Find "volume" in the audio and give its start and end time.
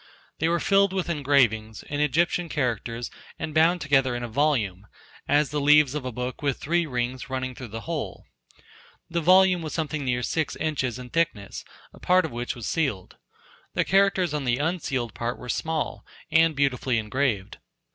4.27-4.87, 9.21-9.61